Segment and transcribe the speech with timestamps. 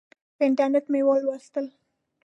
[0.37, 1.65] په انټرنیټ کې مې ولوستل.